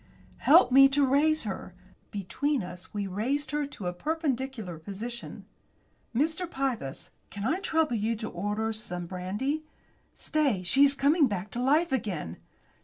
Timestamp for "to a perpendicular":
3.67-4.79